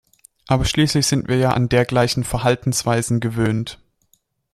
[0.47, 3.77] Aber schließlich sind wir ja an dergleichen Verhaltensweisen gewöhnt.